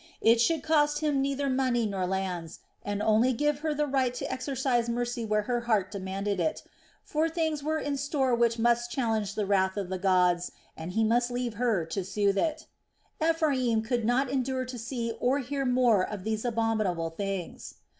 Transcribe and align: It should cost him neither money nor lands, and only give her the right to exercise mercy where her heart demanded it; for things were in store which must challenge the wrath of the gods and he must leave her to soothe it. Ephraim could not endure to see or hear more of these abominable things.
It 0.19 0.41
should 0.41 0.63
cost 0.63 1.01
him 1.01 1.21
neither 1.21 1.47
money 1.47 1.85
nor 1.85 2.07
lands, 2.07 2.57
and 2.81 3.03
only 3.03 3.33
give 3.33 3.59
her 3.59 3.71
the 3.71 3.85
right 3.85 4.11
to 4.15 4.31
exercise 4.31 4.89
mercy 4.89 5.23
where 5.25 5.43
her 5.43 5.59
heart 5.69 5.91
demanded 5.91 6.39
it; 6.39 6.63
for 7.03 7.29
things 7.29 7.61
were 7.61 7.77
in 7.77 7.97
store 7.97 8.33
which 8.33 8.57
must 8.57 8.89
challenge 8.91 9.35
the 9.35 9.45
wrath 9.45 9.77
of 9.77 9.89
the 9.89 9.99
gods 9.99 10.53
and 10.75 10.93
he 10.93 11.03
must 11.03 11.29
leave 11.29 11.53
her 11.53 11.85
to 11.85 12.03
soothe 12.03 12.39
it. 12.39 12.65
Ephraim 13.23 13.83
could 13.83 14.03
not 14.03 14.27
endure 14.27 14.65
to 14.65 14.79
see 14.79 15.13
or 15.19 15.37
hear 15.37 15.65
more 15.65 16.01
of 16.03 16.23
these 16.23 16.45
abominable 16.45 17.11
things. 17.11 17.75